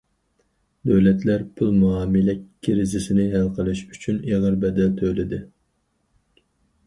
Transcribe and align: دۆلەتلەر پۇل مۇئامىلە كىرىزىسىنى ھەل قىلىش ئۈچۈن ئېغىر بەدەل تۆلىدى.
دۆلەتلەر 0.91 1.43
پۇل 1.59 1.75
مۇئامىلە 1.81 2.35
كىرىزىسىنى 2.67 3.27
ھەل 3.33 3.49
قىلىش 3.59 3.83
ئۈچۈن 3.91 4.19
ئېغىر 4.31 4.57
بەدەل 4.63 4.95
تۆلىدى. 5.03 5.41